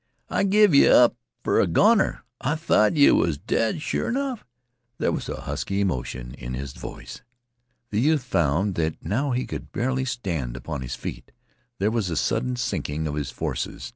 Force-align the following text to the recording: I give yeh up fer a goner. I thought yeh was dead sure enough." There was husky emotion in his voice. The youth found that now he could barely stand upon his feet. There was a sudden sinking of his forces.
I 0.31 0.45
give 0.45 0.73
yeh 0.73 0.89
up 0.89 1.15
fer 1.43 1.59
a 1.59 1.67
goner. 1.67 2.23
I 2.43 2.55
thought 2.55 2.97
yeh 2.97 3.11
was 3.11 3.37
dead 3.37 3.83
sure 3.83 4.09
enough." 4.09 4.43
There 4.97 5.11
was 5.11 5.27
husky 5.27 5.79
emotion 5.81 6.33
in 6.39 6.55
his 6.55 6.73
voice. 6.73 7.21
The 7.91 8.01
youth 8.01 8.23
found 8.23 8.73
that 8.81 8.95
now 9.05 9.29
he 9.29 9.45
could 9.45 9.71
barely 9.71 10.05
stand 10.05 10.57
upon 10.57 10.81
his 10.81 10.95
feet. 10.95 11.31
There 11.77 11.91
was 11.91 12.09
a 12.09 12.17
sudden 12.17 12.55
sinking 12.55 13.05
of 13.05 13.13
his 13.13 13.29
forces. 13.29 13.89